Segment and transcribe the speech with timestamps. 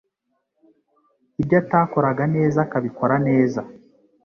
[1.41, 3.61] ibyo atakoraga neza akabikora neza